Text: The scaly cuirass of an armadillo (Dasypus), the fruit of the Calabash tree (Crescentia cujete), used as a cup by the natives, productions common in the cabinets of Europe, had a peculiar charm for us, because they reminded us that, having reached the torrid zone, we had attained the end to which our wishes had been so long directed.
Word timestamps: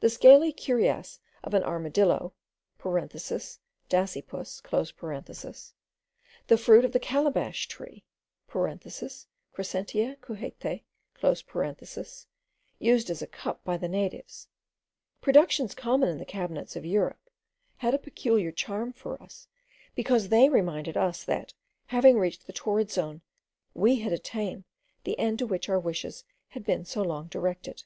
The 0.00 0.10
scaly 0.10 0.52
cuirass 0.52 1.20
of 1.42 1.54
an 1.54 1.62
armadillo 1.64 2.34
(Dasypus), 2.78 3.62
the 3.88 5.72
fruit 6.58 6.84
of 6.84 6.92
the 6.92 7.00
Calabash 7.00 7.66
tree 7.66 8.04
(Crescentia 8.46 9.24
cujete), 10.20 10.82
used 12.78 13.08
as 13.08 13.22
a 13.22 13.26
cup 13.26 13.64
by 13.64 13.76
the 13.78 13.88
natives, 13.88 14.48
productions 15.22 15.74
common 15.74 16.10
in 16.10 16.18
the 16.18 16.26
cabinets 16.26 16.76
of 16.76 16.84
Europe, 16.84 17.30
had 17.78 17.94
a 17.94 17.98
peculiar 17.98 18.52
charm 18.52 18.92
for 18.92 19.22
us, 19.22 19.48
because 19.94 20.28
they 20.28 20.50
reminded 20.50 20.98
us 20.98 21.24
that, 21.24 21.54
having 21.86 22.18
reached 22.18 22.46
the 22.46 22.52
torrid 22.52 22.90
zone, 22.90 23.22
we 23.72 23.96
had 24.00 24.12
attained 24.12 24.64
the 25.04 25.18
end 25.18 25.38
to 25.38 25.46
which 25.46 25.70
our 25.70 25.80
wishes 25.80 26.22
had 26.48 26.66
been 26.66 26.84
so 26.84 27.00
long 27.00 27.28
directed. 27.28 27.84